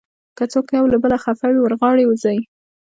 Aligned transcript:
که 0.37 0.43
څوک 0.53 0.67
یو 0.77 0.85
له 0.93 0.97
بله 1.03 1.17
خفه 1.23 1.47
وي، 1.49 1.59
ور 1.61 1.73
غاړې 1.79 2.03
وځئ. 2.07 2.39